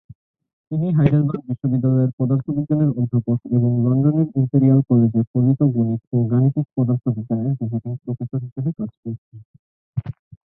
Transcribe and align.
তিনি 0.71 0.87
হাইডেলবার্গ 0.97 1.41
বিশ্ববিদ্যালয়ের 1.49 2.11
পদার্থবিজ্ঞানের 2.19 2.91
অধ্যাপক 2.93 3.39
এবং 3.57 3.71
লন্ডনের 3.83 4.27
ইম্পেরিয়াল 4.35 4.79
কলেজে 4.89 5.21
ফলিত 5.31 5.59
গণিত 5.75 6.01
ও 6.11 6.27
গাণিতিক 6.31 6.65
পদার্থবিজ্ঞানের 6.75 7.53
ভিজিটিং 7.59 7.91
প্রফেসর 8.03 8.39
হিসেবে 8.45 8.71
কাজ 8.77 8.91
করছেন। 8.95 9.37